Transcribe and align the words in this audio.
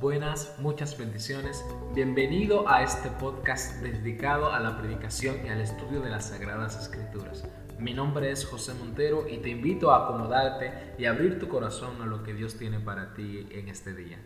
Buenas, 0.00 0.54
muchas 0.60 0.96
bendiciones. 0.96 1.64
Bienvenido 1.92 2.68
a 2.68 2.84
este 2.84 3.10
podcast 3.10 3.82
dedicado 3.82 4.52
a 4.52 4.60
la 4.60 4.78
predicación 4.78 5.44
y 5.44 5.48
al 5.48 5.60
estudio 5.60 6.00
de 6.00 6.08
las 6.08 6.28
Sagradas 6.28 6.80
Escrituras. 6.80 7.44
Mi 7.80 7.94
nombre 7.94 8.30
es 8.30 8.46
José 8.46 8.74
Montero 8.74 9.28
y 9.28 9.38
te 9.38 9.48
invito 9.48 9.90
a 9.90 10.04
acomodarte 10.04 10.94
y 10.98 11.06
abrir 11.06 11.40
tu 11.40 11.48
corazón 11.48 12.00
a 12.00 12.06
lo 12.06 12.22
que 12.22 12.32
Dios 12.32 12.54
tiene 12.54 12.78
para 12.78 13.12
ti 13.14 13.48
en 13.50 13.66
este 13.66 13.92
día. 13.92 14.20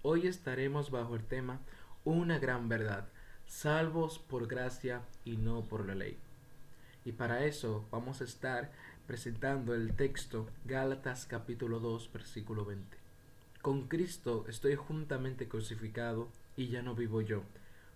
Hoy 0.00 0.26
estaremos 0.26 0.90
bajo 0.90 1.14
el 1.14 1.24
tema 1.24 1.60
Una 2.04 2.38
gran 2.38 2.70
verdad, 2.70 3.06
salvos 3.46 4.18
por 4.18 4.46
gracia 4.46 5.02
y 5.26 5.36
no 5.36 5.60
por 5.60 5.84
la 5.86 5.94
ley. 5.94 6.16
Y 7.04 7.12
para 7.12 7.44
eso 7.44 7.84
vamos 7.90 8.22
a 8.22 8.24
estar 8.24 8.72
presentando 9.06 9.74
el 9.74 9.94
texto 9.94 10.46
Gálatas 10.64 11.26
capítulo 11.26 11.80
2 11.80 12.10
versículo 12.14 12.64
20. 12.64 12.97
Con 13.62 13.88
Cristo 13.88 14.44
estoy 14.48 14.76
juntamente 14.76 15.48
crucificado 15.48 16.28
y 16.56 16.68
ya 16.68 16.80
no 16.80 16.94
vivo 16.94 17.22
yo, 17.22 17.42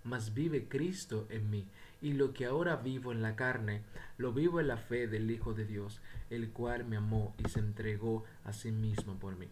mas 0.03 0.35
vive 0.35 0.67
Cristo 0.69 1.29
en 1.31 1.51
mí, 1.51 1.69
y 2.01 2.15
lo 2.15 2.35
que 2.35 2.47
ahora 2.47 2.75
vivo 2.75 3.13
en 3.13 3.23
la 3.23 3.37
carne, 3.37 3.83
lo 4.19 4.33
vivo 4.33 4.59
en 4.59 4.67
la 4.67 4.77
fe 4.77 5.07
del 5.07 5.31
Hijo 5.31 5.55
de 5.55 5.65
Dios, 5.65 6.01
el 6.31 6.51
cual 6.51 6.85
me 6.85 6.97
amó 6.97 7.33
y 7.39 7.49
se 7.49 7.61
entregó 7.61 8.25
a 8.43 8.53
sí 8.53 8.73
mismo 8.73 9.21
por 9.21 9.37
mí. 9.37 9.47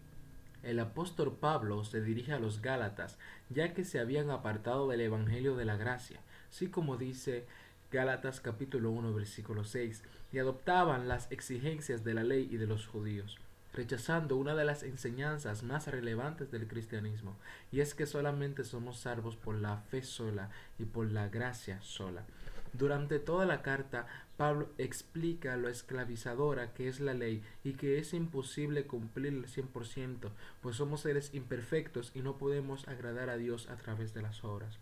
El 0.65 0.81
apóstol 0.81 1.37
Pablo 1.41 1.85
se 1.85 2.03
dirige 2.03 2.33
a 2.33 2.41
los 2.41 2.61
Gálatas, 2.61 3.17
ya 3.49 3.73
que 3.73 3.85
se 3.85 4.01
habían 4.01 4.31
apartado 4.31 4.89
del 4.89 5.03
Evangelio 5.03 5.55
de 5.55 5.65
la 5.65 5.77
Gracia, 5.77 6.21
así 6.51 6.67
como 6.67 6.97
dice 6.97 7.47
Gálatas 7.93 8.41
capítulo 8.41 8.91
1 8.91 9.15
versículo 9.15 9.63
6, 9.63 10.03
y 10.33 10.39
adoptaban 10.39 11.07
las 11.07 11.31
exigencias 11.31 12.03
de 12.03 12.15
la 12.15 12.25
ley 12.25 12.49
y 12.51 12.57
de 12.57 12.67
los 12.67 12.89
judíos 12.89 13.39
rechazando 13.73 14.37
una 14.37 14.55
de 14.55 14.65
las 14.65 14.83
enseñanzas 14.83 15.63
más 15.63 15.87
relevantes 15.87 16.51
del 16.51 16.67
cristianismo, 16.67 17.37
y 17.71 17.81
es 17.81 17.95
que 17.95 18.07
solamente 18.07 18.65
somos 18.65 18.99
salvos 18.99 19.37
por 19.37 19.55
la 19.57 19.79
fe 19.79 20.03
sola 20.03 20.51
y 20.79 20.85
por 20.85 21.11
la 21.11 21.29
gracia 21.29 21.81
sola. 21.83 22.25
Durante 22.73 23.19
toda 23.19 23.47
la 23.47 23.63
carta, 23.63 24.07
Pablo 24.37 24.71
explica 24.79 25.57
lo 25.57 25.69
esclavizadora 25.69 26.73
que 26.73 26.89
es 26.89 27.01
la 27.01 27.15
ley 27.15 27.43
y 27.65 27.73
que 27.73 27.99
es 27.99 28.15
imposible 28.15 28.87
cumplir 28.87 29.35
el 29.35 29.47
100%, 29.47 30.31
pues 30.63 30.77
somos 30.77 31.01
seres 31.01 31.35
imperfectos 31.35 32.13
y 32.15 32.21
no 32.21 32.39
podemos 32.39 32.87
agradar 32.89 33.29
a 33.29 33.37
Dios 33.37 33.69
a 33.69 33.77
través 33.77 34.15
de 34.15 34.23
las 34.23 34.45
obras. 34.45 34.79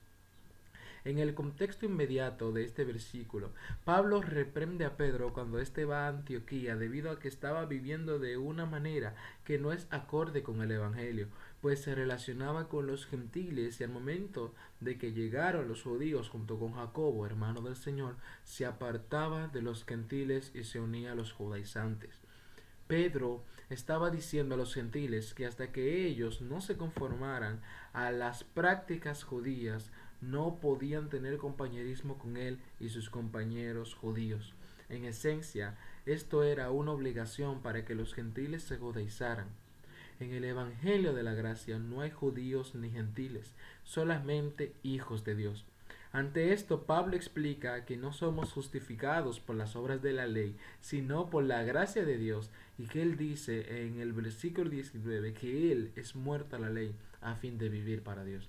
En 1.05 1.19
el 1.19 1.35
contexto 1.35 1.87
inmediato 1.87 2.53
de 2.53 2.65
este 2.65 2.85
versículo, 2.85 3.53
Pablo 3.85 4.21
reprende 4.21 4.85
a 4.85 4.97
Pedro 4.97 5.33
cuando 5.33 5.59
éste 5.59 5.85
va 5.85 6.07
a 6.07 6.09
Antioquía 6.09 6.77
debido 6.77 7.11
a 7.11 7.19
que 7.19 7.29
estaba 7.29 7.65
viviendo 7.67 8.19
de 8.19 8.37
una 8.37 8.67
manera 8.67 9.15
que 9.45 9.59
no 9.59 9.73
es 9.73 9.87
acorde 9.91 10.43
con 10.43 10.61
el 10.63 10.73
Evangelio, 10.73 11.29
pues 11.61 11.81
se 11.83 11.95
relacionaba 11.95 12.69
con 12.69 12.87
los 12.87 13.07
gentiles 13.07 13.81
y 13.81 13.85
al 13.85 13.91
momento 13.91 14.55
de 14.81 14.99
que 14.99 15.13
llegaron 15.13 15.69
los 15.69 15.83
judíos 15.83 16.29
junto 16.29 16.59
con 16.59 16.75
Jacobo, 16.75 17.27
hermano 17.27 17.61
del 17.61 17.77
Señor, 17.77 18.17
se 18.45 18.67
apartaba 18.67 19.49
de 19.49 19.63
los 19.63 19.85
gentiles 19.85 20.53
y 20.55 20.65
se 20.65 20.81
unía 20.81 21.13
a 21.13 21.17
los 21.17 21.33
judaizantes. 21.33 22.21
Pedro 22.87 23.45
estaba 23.69 24.11
diciendo 24.11 24.55
a 24.55 24.59
los 24.59 24.75
gentiles 24.75 25.35
que 25.35 25.47
hasta 25.47 25.73
que 25.73 26.07
ellos 26.07 26.41
no 26.41 26.61
se 26.61 26.77
conformaran 26.77 27.61
a 27.93 28.11
las 28.11 28.45
prácticas 28.45 29.25
judías, 29.25 29.93
no 30.21 30.59
podían 30.61 31.09
tener 31.09 31.39
compañerismo 31.39 32.19
con 32.19 32.37
él 32.37 32.59
y 32.81 32.89
sus 32.89 33.11
compañeros 33.11 33.95
judíos. 33.95 34.55
En 34.89 35.05
esencia, 35.05 35.77
esto 36.07 36.43
era 36.43 36.71
una 36.71 36.93
obligación 36.93 37.61
para 37.61 37.85
que 37.85 37.95
los 37.95 38.15
gentiles 38.15 38.63
se 38.63 38.79
judaizaran. 38.79 39.49
En 40.21 40.33
el 40.33 40.45
Evangelio 40.45 41.13
de 41.13 41.23
la 41.23 41.35
Gracia 41.35 41.79
no 41.79 42.01
hay 42.01 42.11
judíos 42.11 42.75
ni 42.75 42.91
gentiles, 42.91 43.55
solamente 43.85 44.73
hijos 44.83 45.25
de 45.25 45.37
Dios. 45.37 45.65
Ante 46.11 46.53
esto, 46.53 46.85
Pablo 46.85 47.17
explica 47.17 47.85
que 47.85 47.99
no 47.99 48.13
somos 48.13 48.53
justificados 48.53 49.41
por 49.41 49.57
las 49.57 49.77
obras 49.77 50.01
de 50.01 50.15
la 50.15 50.27
ley, 50.27 50.57
sino 50.81 51.29
por 51.29 51.45
la 51.45 51.63
gracia 51.63 52.05
de 52.05 52.17
Dios, 52.17 52.51
y 52.79 52.87
que 52.87 53.03
él 53.03 53.17
dice 53.17 53.85
en 53.85 54.01
el 54.01 54.15
versículo 54.15 54.71
19 54.71 55.35
que 55.35 55.71
él 55.71 55.93
es 55.97 56.17
muerto 56.17 56.57
a 56.57 56.61
la 56.61 56.71
ley 56.71 56.95
a 57.21 57.35
fin 57.35 57.59
de 57.59 57.69
vivir 57.69 58.03
para 58.03 58.25
Dios. 58.25 58.49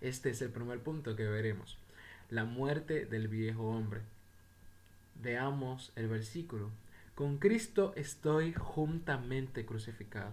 Este 0.00 0.30
es 0.30 0.40
el 0.40 0.50
primer 0.50 0.80
punto 0.80 1.14
que 1.14 1.26
veremos. 1.26 1.78
La 2.30 2.44
muerte 2.44 3.04
del 3.04 3.28
viejo 3.28 3.64
hombre. 3.64 4.00
Veamos 5.22 5.92
el 5.94 6.08
versículo. 6.08 6.70
Con 7.14 7.36
Cristo 7.36 7.92
estoy 7.96 8.54
juntamente 8.54 9.66
crucificado. 9.66 10.32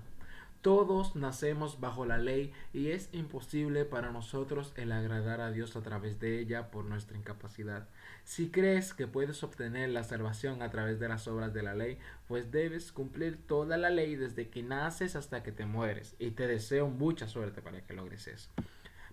Todos 0.61 1.15
nacemos 1.15 1.79
bajo 1.79 2.05
la 2.05 2.17
ley 2.17 2.53
y 2.73 2.91
es 2.91 3.09
imposible 3.11 3.85
para 3.85 4.11
nosotros 4.11 4.73
el 4.75 4.91
agradar 4.91 5.41
a 5.41 5.51
Dios 5.51 5.75
a 5.75 5.81
través 5.81 6.19
de 6.19 6.39
ella 6.39 6.71
por 6.71 6.85
nuestra 6.85 7.17
incapacidad. 7.17 7.87
Si 8.23 8.49
crees 8.49 8.93
que 8.93 9.05
puedes 9.07 9.43
obtener 9.43 9.89
la 9.89 10.03
salvación 10.03 10.61
a 10.61 10.71
través 10.71 10.99
de 10.99 11.09
las 11.09 11.27
obras 11.27 11.53
de 11.53 11.63
la 11.63 11.75
ley, 11.75 11.99
pues 12.27 12.51
debes 12.51 12.91
cumplir 12.91 13.37
toda 13.47 13.77
la 13.77 13.89
ley 13.89 14.15
desde 14.15 14.49
que 14.49 14.63
naces 14.63 15.15
hasta 15.15 15.43
que 15.43 15.51
te 15.51 15.65
mueres. 15.65 16.15
Y 16.19 16.31
te 16.31 16.47
deseo 16.47 16.87
mucha 16.87 17.27
suerte 17.27 17.61
para 17.61 17.81
que 17.81 17.93
logres 17.93 18.27
eso. 18.27 18.49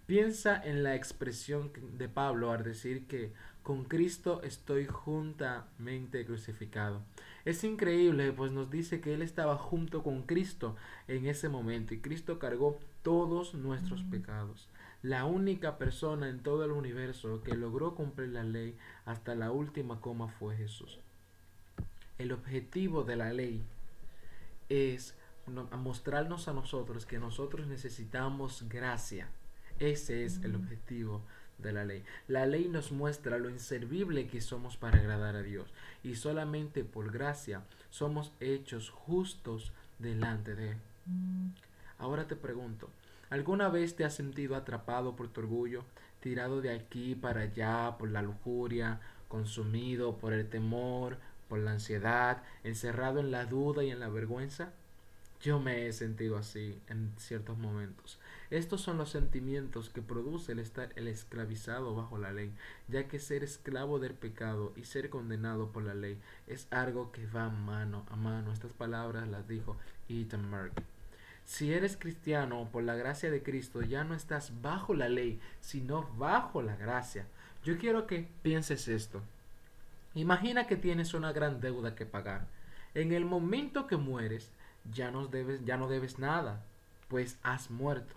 Piensa 0.06 0.62
en 0.62 0.82
la 0.82 0.94
expresión 0.94 1.72
de 1.96 2.10
Pablo 2.10 2.52
al 2.52 2.62
decir 2.62 3.06
que 3.06 3.32
con 3.62 3.84
Cristo 3.84 4.42
estoy 4.42 4.84
juntamente 4.84 6.26
crucificado. 6.26 7.02
Es 7.46 7.64
increíble, 7.64 8.30
pues 8.32 8.52
nos 8.52 8.70
dice 8.70 9.00
que 9.00 9.14
Él 9.14 9.22
estaba 9.22 9.56
junto 9.56 10.02
con 10.02 10.24
Cristo 10.24 10.76
en 11.08 11.24
ese 11.24 11.48
momento 11.48 11.94
y 11.94 12.00
Cristo 12.00 12.38
cargó 12.38 12.78
todos 13.02 13.54
nuestros 13.54 14.02
pecados. 14.02 14.68
La 15.00 15.24
única 15.24 15.78
persona 15.78 16.28
en 16.28 16.42
todo 16.42 16.66
el 16.66 16.72
universo 16.72 17.42
que 17.42 17.54
logró 17.54 17.94
cumplir 17.94 18.28
la 18.28 18.44
ley 18.44 18.76
hasta 19.06 19.34
la 19.34 19.50
última 19.52 20.02
coma 20.02 20.28
fue 20.28 20.54
Jesús. 20.54 21.00
El 22.18 22.30
objetivo 22.32 23.04
de 23.04 23.16
la 23.16 23.32
ley 23.32 23.64
es 24.68 25.16
mostrarnos 25.46 26.46
a 26.48 26.52
nosotros 26.52 27.06
que 27.06 27.18
nosotros 27.18 27.66
necesitamos 27.66 28.68
gracia 28.68 29.30
ese 29.78 30.24
es 30.24 30.42
el 30.42 30.54
objetivo 30.54 31.22
de 31.58 31.72
la 31.72 31.84
ley. 31.84 32.04
La 32.28 32.46
ley 32.46 32.68
nos 32.68 32.92
muestra 32.92 33.38
lo 33.38 33.50
inservible 33.50 34.26
que 34.26 34.40
somos 34.40 34.76
para 34.76 34.98
agradar 34.98 35.36
a 35.36 35.42
Dios 35.42 35.72
y 36.02 36.16
solamente 36.16 36.84
por 36.84 37.12
gracia 37.12 37.62
somos 37.90 38.32
hechos 38.40 38.90
justos 38.90 39.72
delante 39.98 40.54
de 40.54 40.72
Él. 40.72 40.76
Ahora 41.98 42.26
te 42.26 42.36
pregunto, 42.36 42.90
¿alguna 43.30 43.68
vez 43.68 43.96
te 43.96 44.04
has 44.04 44.14
sentido 44.14 44.56
atrapado 44.56 45.16
por 45.16 45.28
tu 45.28 45.40
orgullo, 45.40 45.84
tirado 46.20 46.60
de 46.60 46.70
aquí 46.70 47.14
para 47.14 47.42
allá 47.42 47.96
por 47.98 48.10
la 48.10 48.22
lujuria, 48.22 49.00
consumido 49.28 50.16
por 50.18 50.32
el 50.32 50.48
temor, 50.48 51.18
por 51.48 51.58
la 51.58 51.72
ansiedad, 51.72 52.42
encerrado 52.62 53.20
en 53.20 53.30
la 53.30 53.44
duda 53.44 53.84
y 53.84 53.90
en 53.90 54.00
la 54.00 54.08
vergüenza? 54.08 54.72
Yo 55.40 55.60
me 55.60 55.86
he 55.86 55.92
sentido 55.92 56.38
así 56.38 56.80
en 56.88 57.12
ciertos 57.18 57.58
momentos. 57.58 58.18
Estos 58.50 58.82
son 58.82 58.98
los 58.98 59.10
sentimientos 59.10 59.88
que 59.90 60.02
produce 60.02 60.52
el 60.52 60.58
estar 60.58 60.92
el 60.96 61.08
esclavizado 61.08 61.94
bajo 61.94 62.18
la 62.18 62.32
ley, 62.32 62.52
ya 62.88 63.08
que 63.08 63.18
ser 63.18 63.42
esclavo 63.42 63.98
del 63.98 64.14
pecado 64.14 64.72
y 64.76 64.84
ser 64.84 65.10
condenado 65.10 65.70
por 65.72 65.82
la 65.82 65.94
ley 65.94 66.18
es 66.46 66.66
algo 66.70 67.10
que 67.10 67.26
va 67.26 67.48
mano 67.48 68.04
a 68.10 68.16
mano. 68.16 68.52
Estas 68.52 68.72
palabras 68.72 69.28
las 69.28 69.48
dijo 69.48 69.76
Ethan 70.08 70.48
Mark. 70.48 70.72
Si 71.46 71.72
eres 71.72 71.96
cristiano 71.96 72.68
por 72.72 72.82
la 72.82 72.94
gracia 72.94 73.30
de 73.30 73.42
Cristo, 73.42 73.82
ya 73.82 74.04
no 74.04 74.14
estás 74.14 74.62
bajo 74.62 74.94
la 74.94 75.08
ley, 75.08 75.40
sino 75.60 76.08
bajo 76.16 76.62
la 76.62 76.76
gracia. 76.76 77.26
Yo 77.64 77.78
quiero 77.78 78.06
que 78.06 78.28
pienses 78.42 78.88
esto. 78.88 79.22
Imagina 80.14 80.66
que 80.66 80.76
tienes 80.76 81.12
una 81.12 81.32
gran 81.32 81.60
deuda 81.60 81.94
que 81.94 82.06
pagar. 82.06 82.46
En 82.94 83.12
el 83.12 83.24
momento 83.24 83.86
que 83.86 83.96
mueres, 83.96 84.50
ya 84.92 85.10
no 85.10 85.26
debes, 85.26 85.64
ya 85.64 85.76
no 85.76 85.88
debes 85.88 86.18
nada, 86.18 86.62
pues 87.08 87.36
has 87.42 87.70
muerto. 87.70 88.14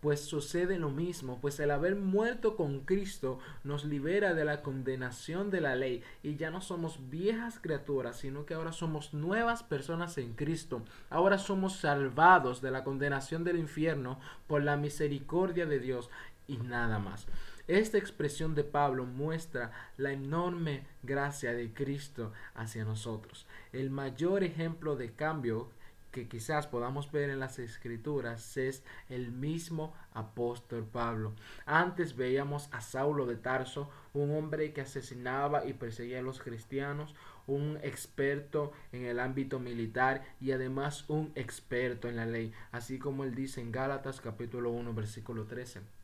Pues 0.00 0.20
sucede 0.20 0.78
lo 0.78 0.90
mismo, 0.90 1.40
pues 1.40 1.58
el 1.58 1.72
haber 1.72 1.96
muerto 1.96 2.54
con 2.54 2.80
Cristo 2.80 3.40
nos 3.64 3.84
libera 3.84 4.32
de 4.32 4.44
la 4.44 4.62
condenación 4.62 5.50
de 5.50 5.60
la 5.60 5.74
ley 5.74 6.04
y 6.22 6.36
ya 6.36 6.50
no 6.50 6.60
somos 6.60 7.10
viejas 7.10 7.58
criaturas, 7.58 8.16
sino 8.16 8.46
que 8.46 8.54
ahora 8.54 8.70
somos 8.70 9.12
nuevas 9.12 9.64
personas 9.64 10.16
en 10.18 10.34
Cristo. 10.34 10.84
Ahora 11.10 11.36
somos 11.38 11.76
salvados 11.76 12.62
de 12.62 12.70
la 12.70 12.84
condenación 12.84 13.42
del 13.42 13.58
infierno 13.58 14.20
por 14.46 14.62
la 14.62 14.76
misericordia 14.76 15.66
de 15.66 15.80
Dios 15.80 16.10
y 16.46 16.58
nada 16.58 17.00
más. 17.00 17.26
Esta 17.68 17.98
expresión 17.98 18.54
de 18.54 18.64
Pablo 18.64 19.04
muestra 19.04 19.72
la 19.98 20.12
enorme 20.12 20.86
gracia 21.02 21.52
de 21.52 21.74
Cristo 21.74 22.32
hacia 22.54 22.84
nosotros. 22.84 23.46
El 23.72 23.90
mayor 23.90 24.42
ejemplo 24.42 24.96
de 24.96 25.12
cambio 25.12 25.70
que 26.10 26.28
quizás 26.28 26.66
podamos 26.66 27.10
ver 27.12 27.30
en 27.30 27.40
las 27.40 27.58
escrituras 27.58 28.56
es 28.56 28.82
el 29.08 29.30
mismo 29.30 29.94
apóstol 30.12 30.84
Pablo. 30.84 31.34
Antes 31.66 32.16
veíamos 32.16 32.68
a 32.72 32.80
Saulo 32.80 33.26
de 33.26 33.36
Tarso, 33.36 33.90
un 34.14 34.30
hombre 34.36 34.72
que 34.72 34.80
asesinaba 34.80 35.66
y 35.66 35.74
perseguía 35.74 36.20
a 36.20 36.22
los 36.22 36.40
cristianos, 36.40 37.14
un 37.46 37.78
experto 37.82 38.72
en 38.92 39.04
el 39.04 39.20
ámbito 39.20 39.58
militar 39.58 40.24
y 40.40 40.52
además 40.52 41.08
un 41.08 41.32
experto 41.34 42.08
en 42.08 42.16
la 42.16 42.26
ley, 42.26 42.52
así 42.72 42.98
como 42.98 43.24
él 43.24 43.34
dice 43.34 43.60
en 43.60 43.72
Gálatas 43.72 44.20
capítulo 44.20 44.70
1 44.70 44.92
versículo 44.94 45.44
13 45.44 45.97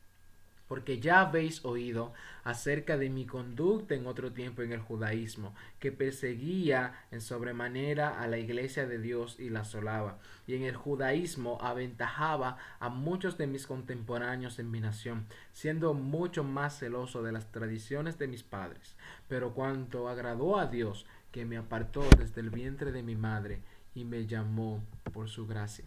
porque 0.67 0.99
ya 0.99 1.21
habéis 1.21 1.63
oído 1.63 2.13
acerca 2.43 2.97
de 2.97 3.09
mi 3.09 3.25
conducta 3.25 3.95
en 3.95 4.07
otro 4.07 4.31
tiempo 4.31 4.61
en 4.61 4.71
el 4.71 4.79
judaísmo, 4.79 5.53
que 5.79 5.91
perseguía 5.91 7.05
en 7.11 7.21
sobremanera 7.21 8.21
a 8.21 8.27
la 8.27 8.37
iglesia 8.37 8.87
de 8.87 8.99
Dios 8.99 9.39
y 9.39 9.49
la 9.49 9.61
asolaba, 9.61 10.19
y 10.47 10.55
en 10.55 10.63
el 10.63 10.75
judaísmo 10.75 11.57
aventajaba 11.61 12.57
a 12.79 12.89
muchos 12.89 13.37
de 13.37 13.47
mis 13.47 13.67
contemporáneos 13.67 14.59
en 14.59 14.71
mi 14.71 14.79
nación, 14.79 15.25
siendo 15.53 15.93
mucho 15.93 16.43
más 16.43 16.79
celoso 16.79 17.23
de 17.23 17.31
las 17.31 17.51
tradiciones 17.51 18.17
de 18.17 18.27
mis 18.27 18.43
padres. 18.43 18.95
Pero 19.27 19.53
cuanto 19.53 20.09
agradó 20.09 20.59
a 20.59 20.67
Dios, 20.67 21.05
que 21.31 21.45
me 21.45 21.57
apartó 21.57 22.01
desde 22.17 22.41
el 22.41 22.49
vientre 22.49 22.91
de 22.91 23.03
mi 23.03 23.15
madre, 23.15 23.61
y 23.93 24.03
me 24.03 24.25
llamó 24.25 24.83
por 25.13 25.29
su 25.29 25.47
gracia 25.47 25.85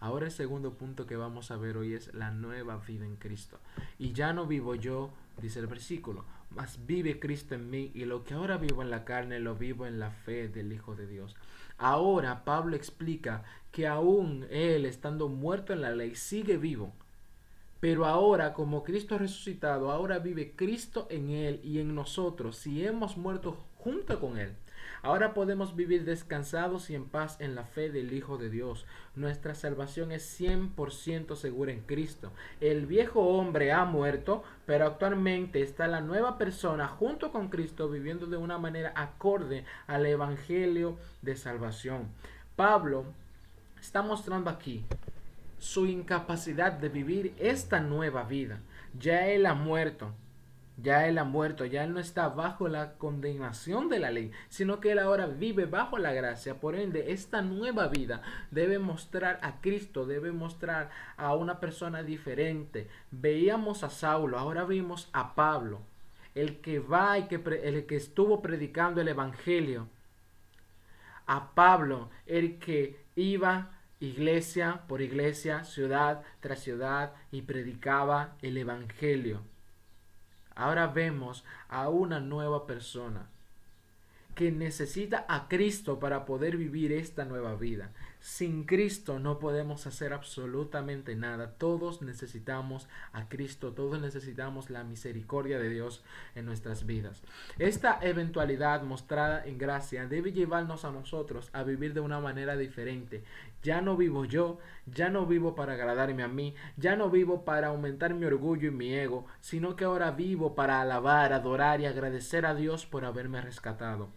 Ahora 0.00 0.26
el 0.26 0.32
segundo 0.32 0.72
punto 0.74 1.06
que 1.06 1.16
vamos 1.16 1.50
a 1.50 1.56
ver 1.56 1.76
hoy 1.76 1.92
es 1.92 2.12
la 2.14 2.30
nueva 2.30 2.78
vida 2.78 3.04
en 3.04 3.16
Cristo. 3.16 3.58
Y 3.98 4.12
ya 4.12 4.32
no 4.32 4.46
vivo 4.46 4.74
yo, 4.74 5.10
dice 5.42 5.60
el 5.60 5.66
versículo, 5.66 6.24
mas 6.50 6.86
vive 6.86 7.20
Cristo 7.20 7.54
en 7.54 7.68
mí 7.68 7.90
y 7.94 8.06
lo 8.06 8.24
que 8.24 8.32
ahora 8.32 8.56
vivo 8.56 8.80
en 8.80 8.90
la 8.90 9.04
carne 9.04 9.38
lo 9.40 9.56
vivo 9.56 9.86
en 9.86 9.98
la 9.98 10.10
fe 10.10 10.48
del 10.48 10.72
Hijo 10.72 10.96
de 10.96 11.06
Dios. 11.06 11.36
Ahora 11.76 12.44
Pablo 12.44 12.76
explica 12.76 13.44
que 13.72 13.86
aún 13.86 14.46
él, 14.50 14.86
estando 14.86 15.28
muerto 15.28 15.74
en 15.74 15.82
la 15.82 15.90
ley, 15.90 16.14
sigue 16.14 16.56
vivo. 16.56 16.92
Pero 17.78 18.04
ahora, 18.06 18.52
como 18.52 18.84
Cristo 18.84 19.18
resucitado, 19.18 19.90
ahora 19.90 20.18
vive 20.18 20.52
Cristo 20.54 21.06
en 21.10 21.30
él 21.30 21.60
y 21.62 21.78
en 21.78 21.94
nosotros, 21.94 22.56
si 22.56 22.84
hemos 22.84 23.16
muerto 23.16 23.58
junto 23.76 24.18
con 24.20 24.38
él. 24.38 24.54
Ahora 25.02 25.32
podemos 25.32 25.76
vivir 25.76 26.04
descansados 26.04 26.90
y 26.90 26.94
en 26.94 27.06
paz 27.06 27.36
en 27.40 27.54
la 27.54 27.64
fe 27.64 27.90
del 27.90 28.12
Hijo 28.12 28.36
de 28.36 28.50
Dios. 28.50 28.84
Nuestra 29.14 29.54
salvación 29.54 30.12
es 30.12 30.38
100% 30.38 31.36
segura 31.36 31.72
en 31.72 31.80
Cristo. 31.80 32.30
El 32.60 32.84
viejo 32.84 33.20
hombre 33.20 33.72
ha 33.72 33.84
muerto, 33.86 34.44
pero 34.66 34.86
actualmente 34.86 35.62
está 35.62 35.86
la 35.88 36.02
nueva 36.02 36.36
persona 36.36 36.86
junto 36.86 37.32
con 37.32 37.48
Cristo 37.48 37.88
viviendo 37.88 38.26
de 38.26 38.36
una 38.36 38.58
manera 38.58 38.92
acorde 38.94 39.64
al 39.86 40.04
Evangelio 40.04 40.98
de 41.22 41.34
salvación. 41.36 42.08
Pablo 42.54 43.06
está 43.80 44.02
mostrando 44.02 44.50
aquí 44.50 44.84
su 45.58 45.86
incapacidad 45.86 46.72
de 46.72 46.90
vivir 46.90 47.34
esta 47.38 47.80
nueva 47.80 48.24
vida. 48.24 48.60
Ya 48.98 49.28
él 49.28 49.46
ha 49.46 49.54
muerto, 49.54 50.12
ya 50.82 51.06
él 51.06 51.18
ha 51.18 51.24
muerto, 51.24 51.64
ya 51.64 51.84
él 51.84 51.92
no 51.92 52.00
está 52.00 52.28
bajo 52.28 52.68
la 52.68 52.94
condenación 52.94 53.88
de 53.88 53.98
la 53.98 54.10
ley, 54.10 54.30
sino 54.48 54.80
que 54.80 54.92
él 54.92 54.98
ahora 54.98 55.26
vive 55.26 55.66
bajo 55.66 55.98
la 55.98 56.12
gracia. 56.12 56.60
Por 56.60 56.76
ende, 56.76 57.12
esta 57.12 57.42
nueva 57.42 57.88
vida 57.88 58.22
debe 58.50 58.78
mostrar 58.78 59.38
a 59.42 59.60
Cristo, 59.60 60.06
debe 60.06 60.32
mostrar 60.32 60.90
a 61.16 61.34
una 61.34 61.60
persona 61.60 62.02
diferente. 62.02 62.88
Veíamos 63.10 63.84
a 63.84 63.90
Saulo, 63.90 64.38
ahora 64.38 64.64
vimos 64.64 65.08
a 65.12 65.34
Pablo, 65.34 65.80
el 66.34 66.60
que 66.60 66.78
va 66.78 67.18
y 67.18 67.24
que, 67.24 67.36
el 67.62 67.86
que 67.86 67.96
estuvo 67.96 68.40
predicando 68.42 69.00
el 69.00 69.08
Evangelio. 69.08 69.88
A 71.26 71.52
Pablo, 71.54 72.10
el 72.26 72.58
que 72.58 72.98
iba 73.14 73.70
iglesia 74.00 74.80
por 74.88 75.02
iglesia, 75.02 75.64
ciudad 75.64 76.22
tras 76.40 76.60
ciudad 76.60 77.12
y 77.30 77.42
predicaba 77.42 78.36
el 78.42 78.56
Evangelio. 78.56 79.42
Ahora 80.60 80.88
vemos 80.88 81.42
a 81.70 81.88
una 81.88 82.20
nueva 82.20 82.66
persona 82.66 83.30
que 84.34 84.52
necesita 84.52 85.24
a 85.26 85.48
Cristo 85.48 85.98
para 85.98 86.26
poder 86.26 86.58
vivir 86.58 86.92
esta 86.92 87.24
nueva 87.24 87.54
vida. 87.54 87.92
Sin 88.20 88.64
Cristo 88.64 89.18
no 89.18 89.38
podemos 89.38 89.86
hacer 89.86 90.12
absolutamente 90.12 91.16
nada. 91.16 91.52
Todos 91.52 92.02
necesitamos 92.02 92.86
a 93.14 93.30
Cristo, 93.30 93.72
todos 93.72 93.98
necesitamos 93.98 94.68
la 94.68 94.84
misericordia 94.84 95.58
de 95.58 95.70
Dios 95.70 96.04
en 96.34 96.44
nuestras 96.44 96.84
vidas. 96.84 97.22
Esta 97.58 97.98
eventualidad 98.02 98.82
mostrada 98.82 99.42
en 99.46 99.56
gracia 99.56 100.06
debe 100.06 100.32
llevarnos 100.32 100.84
a 100.84 100.92
nosotros 100.92 101.48
a 101.54 101.62
vivir 101.62 101.94
de 101.94 102.00
una 102.00 102.20
manera 102.20 102.58
diferente. 102.58 103.24
Ya 103.62 103.80
no 103.80 103.96
vivo 103.96 104.26
yo, 104.26 104.58
ya 104.84 105.08
no 105.08 105.24
vivo 105.24 105.54
para 105.54 105.72
agradarme 105.72 106.22
a 106.22 106.28
mí, 106.28 106.54
ya 106.76 106.96
no 106.96 107.08
vivo 107.08 107.46
para 107.46 107.68
aumentar 107.68 108.12
mi 108.12 108.26
orgullo 108.26 108.68
y 108.68 108.72
mi 108.72 108.92
ego, 108.92 109.24
sino 109.40 109.76
que 109.76 109.84
ahora 109.84 110.10
vivo 110.10 110.54
para 110.54 110.82
alabar, 110.82 111.32
adorar 111.32 111.80
y 111.80 111.86
agradecer 111.86 112.44
a 112.44 112.54
Dios 112.54 112.84
por 112.84 113.06
haberme 113.06 113.40
rescatado. 113.40 114.10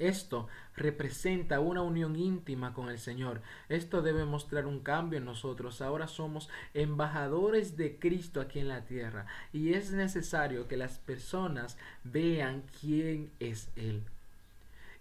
Esto 0.00 0.48
representa 0.76 1.60
una 1.60 1.82
unión 1.82 2.16
íntima 2.16 2.72
con 2.72 2.88
el 2.88 2.98
Señor. 2.98 3.42
Esto 3.68 4.00
debe 4.00 4.24
mostrar 4.24 4.66
un 4.66 4.80
cambio 4.80 5.18
en 5.18 5.26
nosotros. 5.26 5.82
Ahora 5.82 6.08
somos 6.08 6.48
embajadores 6.74 7.76
de 7.76 7.98
Cristo 7.98 8.40
aquí 8.40 8.58
en 8.58 8.68
la 8.68 8.86
tierra 8.86 9.26
y 9.52 9.74
es 9.74 9.92
necesario 9.92 10.66
que 10.68 10.78
las 10.78 10.98
personas 10.98 11.76
vean 12.02 12.64
quién 12.80 13.30
es 13.40 13.70
Él. 13.76 14.04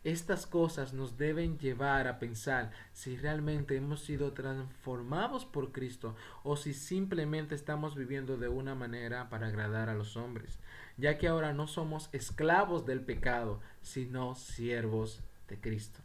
Estas 0.05 0.45
cosas 0.45 0.93
nos 0.93 1.17
deben 1.17 1.57
llevar 1.57 2.07
a 2.07 2.19
pensar 2.19 2.71
si 2.93 3.17
realmente 3.17 3.75
hemos 3.75 4.01
sido 4.01 4.31
transformados 4.31 5.45
por 5.45 5.73
Cristo 5.73 6.15
o 6.43 6.55
si 6.55 6.73
simplemente 6.73 7.53
estamos 7.53 7.95
viviendo 7.95 8.37
de 8.37 8.47
una 8.47 8.75
manera 8.75 9.29
para 9.29 9.47
agradar 9.47 9.89
a 9.89 9.95
los 9.95 10.15
hombres, 10.15 10.57
ya 10.95 11.17
que 11.17 11.27
ahora 11.27 11.51
no 11.51 11.67
somos 11.67 12.09
esclavos 12.13 12.85
del 12.85 13.01
pecado, 13.01 13.59
sino 13.81 14.35
siervos 14.35 15.21
de 15.49 15.59
Cristo. 15.59 15.99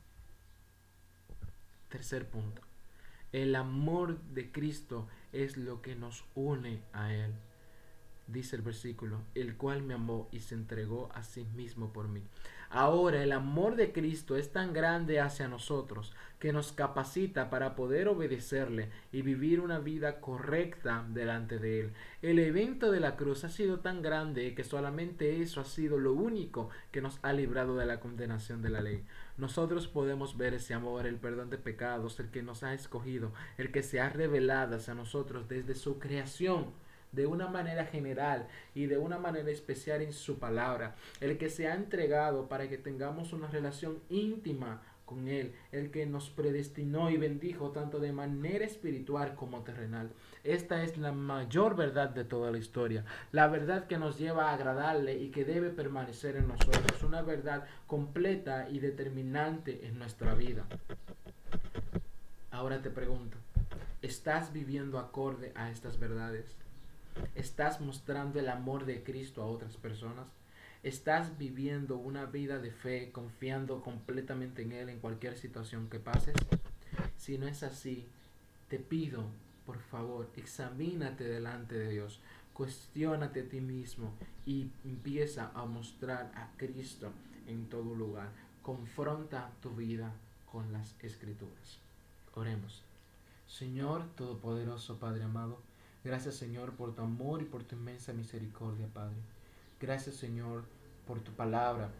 Tercer 1.88 2.29
punto. 2.29 2.62
El 3.31 3.55
amor 3.55 4.20
de 4.23 4.50
Cristo 4.50 5.06
es 5.32 5.56
lo 5.56 5.82
que 5.82 5.94
nos 5.94 6.25
une 6.35 6.82
a 6.93 7.12
Él 7.14 7.32
dice 8.26 8.56
el 8.56 8.62
versículo, 8.62 9.23
el 9.35 9.56
cual 9.56 9.82
me 9.82 9.94
amó 9.94 10.29
y 10.32 10.41
se 10.41 10.55
entregó 10.55 11.11
a 11.15 11.23
sí 11.23 11.44
mismo 11.55 11.93
por 11.93 12.09
mí. 12.09 12.23
Ahora 12.71 13.23
el 13.23 13.31
amor 13.31 13.76
de 13.76 13.93
Cristo 13.93 14.37
es 14.37 14.50
tan 14.50 14.73
grande 14.73 15.21
hacia 15.21 15.47
nosotros 15.47 16.12
que 16.41 16.53
nos 16.53 16.73
capacita 16.73 17.49
para 17.49 17.76
poder 17.76 18.09
obedecerle 18.09 18.91
y 19.12 19.23
vivir 19.23 19.61
una 19.61 19.79
vida 19.79 20.21
correcta 20.21 21.06
delante 21.09 21.61
de 21.61 21.81
Él. 21.82 21.93
El 22.21 22.41
evento 22.41 22.91
de 22.91 22.99
la 22.99 23.15
cruz 23.15 23.44
ha 23.44 23.49
sido 23.49 23.79
tan 23.79 24.03
grande 24.03 24.56
que 24.56 24.65
solamente 24.65 25.41
eso 25.41 25.61
ha 25.61 25.65
sido 25.65 25.99
lo 25.99 26.15
único 26.15 26.69
que 26.91 27.00
nos 27.00 27.21
ha 27.23 27.32
librado 27.32 27.76
de 27.76 27.87
la 27.87 28.00
condenación 28.00 28.61
de 28.61 28.71
la 28.71 28.81
ley. 28.81 29.05
Nosotros 29.37 29.87
podemos 29.87 30.37
ver 30.37 30.55
ese 30.55 30.75
amor, 30.75 31.06
el 31.06 31.17
perdón 31.17 31.50
de 31.50 31.59
pecados, 31.59 32.19
el 32.19 32.31
que 32.31 32.43
nos 32.43 32.65
ha 32.65 32.75
escogido, 32.75 33.32
el 33.56 33.71
que 33.71 33.85
se 33.85 34.00
ha 34.00 34.09
revelado 34.09 34.76
hacia 34.76 34.94
nosotros 34.94 35.49
desde 35.49 35.76
su 35.76 36.00
creación 36.00 36.73
de 37.14 37.26
una 37.26 37.49
manera 37.49 37.87
general 37.87 38.49
y 38.75 38.87
de 38.87 38.99
una 38.99 39.18
manera 39.18 39.50
especial 39.50 40.02
en 40.02 40.12
su 40.12 40.38
palabra, 40.38 40.97
el 41.21 41.38
que 41.38 41.50
se 41.50 41.68
ha 41.68 41.75
entregado 41.75 42.49
para 42.49 42.68
que 42.68 42.78
tengamos 42.78 43.33
una 43.33 43.49
relación 43.49 44.00
íntima 44.09 44.83
con 45.04 45.28
Él, 45.28 45.54
el 45.73 45.90
que 45.90 46.06
nos 46.06 46.30
predestinó 46.30 47.11
y 47.11 47.16
bendijo 47.16 47.71
tanto 47.71 48.00
de 48.00 48.12
manera 48.12 48.64
espiritual 48.64 49.35
como 49.35 49.62
terrenal. 49.62 50.11
Esta 50.44 50.83
es 50.83 50.97
la 50.99 51.12
mayor 51.12 51.76
verdad 51.76 52.11
de 52.11 52.25
toda 52.25 52.50
la 52.50 52.59
historia, 52.59 53.04
la 53.33 53.49
verdad 53.49 53.87
que 53.87 53.99
nos 53.99 54.18
lleva 54.18 54.50
a 54.50 54.54
agradarle 54.54 55.16
y 55.18 55.30
que 55.30 55.44
debe 55.44 55.71
permanecer 55.71 56.37
en 56.37 56.49
nosotros, 56.49 57.02
una 57.02 57.23
verdad 57.23 57.64
completa 57.87 58.68
y 58.71 58.78
determinante 58.78 59.87
en 59.87 59.99
nuestra 59.99 60.35
vida. 60.35 60.64
Ahora 62.50 62.80
te 62.80 62.90
pregunto, 62.90 63.37
¿estás 64.00 64.52
viviendo 64.52 64.99
acorde 64.99 65.52
a 65.54 65.71
estas 65.71 65.99
verdades? 65.99 66.56
¿Estás 67.35 67.80
mostrando 67.80 68.38
el 68.38 68.49
amor 68.49 68.85
de 68.85 69.02
Cristo 69.02 69.42
a 69.42 69.47
otras 69.47 69.76
personas? 69.76 70.26
¿Estás 70.83 71.38
viviendo 71.38 71.97
una 71.97 72.26
vida 72.26 72.59
de 72.59 72.71
fe 72.71 73.11
confiando 73.11 73.80
completamente 73.83 74.62
en 74.62 74.73
Él 74.73 74.88
en 74.88 75.00
cualquier 75.00 75.38
situación 75.38 75.88
que 75.88 75.99
pases? 75.99 76.35
Si 77.16 77.38
no 77.38 77.47
es 77.47 77.62
así, 77.62 78.06
te 78.68 78.78
pido, 78.78 79.25
por 79.64 79.78
favor, 79.78 80.30
examínate 80.37 81.25
delante 81.25 81.75
de 81.75 81.90
Dios, 81.90 82.21
cuestiónate 82.52 83.40
a 83.42 83.49
ti 83.49 83.61
mismo 83.61 84.12
y 84.44 84.71
empieza 84.85 85.50
a 85.54 85.64
mostrar 85.64 86.33
a 86.35 86.50
Cristo 86.56 87.12
en 87.47 87.68
todo 87.68 87.94
lugar. 87.94 88.30
Confronta 88.62 89.50
tu 89.62 89.71
vida 89.71 90.12
con 90.50 90.73
las 90.73 90.94
escrituras. 91.02 91.78
Oremos. 92.35 92.83
Señor 93.47 94.04
Todopoderoso, 94.16 94.99
Padre 94.99 95.25
amado, 95.25 95.61
Gracias 96.04 96.34
Señor 96.34 96.75
por 96.75 96.94
tu 96.94 97.00
amor 97.00 97.40
y 97.40 97.46
por 97.46 97.64
tu 97.64 97.76
inmensa 97.76 98.12
misericordia, 98.12 98.87
Padre. 98.92 99.16
Gracias 99.80 100.16
Señor 100.16 100.64
por 101.06 101.20
tu 101.20 101.32
palabra. 101.32 101.90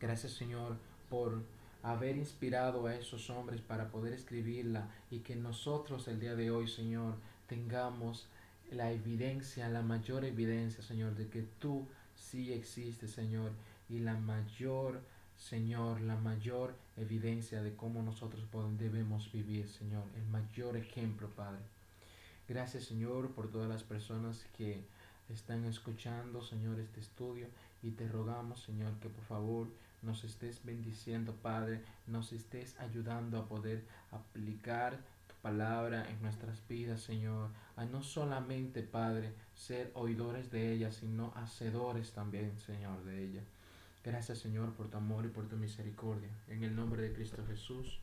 Gracias 0.00 0.32
Señor 0.32 0.76
por 1.08 1.40
haber 1.84 2.16
inspirado 2.16 2.86
a 2.86 2.96
esos 2.96 3.30
hombres 3.30 3.60
para 3.60 3.92
poder 3.92 4.12
escribirla 4.12 4.88
y 5.08 5.20
que 5.20 5.36
nosotros 5.36 6.08
el 6.08 6.18
día 6.18 6.34
de 6.34 6.50
hoy, 6.50 6.66
Señor, 6.66 7.14
tengamos 7.46 8.26
la 8.72 8.90
evidencia, 8.90 9.68
la 9.68 9.82
mayor 9.82 10.24
evidencia, 10.24 10.82
Señor, 10.82 11.14
de 11.14 11.28
que 11.28 11.42
tú 11.60 11.86
sí 12.16 12.52
existes, 12.52 13.12
Señor, 13.12 13.52
y 13.88 14.00
la 14.00 14.14
mayor, 14.14 15.00
Señor, 15.36 16.00
la 16.00 16.16
mayor 16.16 16.74
evidencia 16.96 17.62
de 17.62 17.76
cómo 17.76 18.02
nosotros 18.02 18.44
debemos 18.78 19.30
vivir, 19.30 19.68
Señor, 19.68 20.04
el 20.16 20.24
mayor 20.26 20.76
ejemplo, 20.76 21.28
Padre. 21.30 21.62
Gracias, 22.48 22.84
Señor, 22.84 23.30
por 23.30 23.50
todas 23.50 23.68
las 23.68 23.84
personas 23.84 24.44
que 24.56 24.84
están 25.28 25.64
escuchando, 25.64 26.42
Señor, 26.42 26.80
este 26.80 27.00
estudio 27.00 27.46
y 27.82 27.92
te 27.92 28.08
rogamos, 28.08 28.62
Señor, 28.62 28.92
que 29.00 29.08
por 29.08 29.24
favor 29.24 29.68
nos 30.02 30.24
estés 30.24 30.64
bendiciendo, 30.64 31.34
Padre, 31.40 31.82
nos 32.06 32.32
estés 32.32 32.78
ayudando 32.80 33.38
a 33.38 33.46
poder 33.46 33.84
aplicar 34.10 34.98
tu 35.28 35.34
palabra 35.40 36.08
en 36.10 36.20
nuestras 36.20 36.66
vidas, 36.68 37.00
Señor, 37.00 37.50
a 37.76 37.84
no 37.84 38.02
solamente, 38.02 38.82
Padre, 38.82 39.32
ser 39.54 39.92
oidores 39.94 40.50
de 40.50 40.72
ella, 40.72 40.90
sino 40.90 41.32
hacedores 41.36 42.12
también, 42.12 42.58
Señor, 42.58 43.04
de 43.04 43.24
ella. 43.24 43.42
Gracias, 44.04 44.38
Señor, 44.38 44.72
por 44.72 44.88
tu 44.88 44.96
amor 44.96 45.24
y 45.24 45.28
por 45.28 45.48
tu 45.48 45.56
misericordia. 45.56 46.28
En 46.48 46.64
el 46.64 46.74
nombre 46.74 47.02
de 47.02 47.12
Cristo 47.12 47.44
Jesús. 47.46 48.00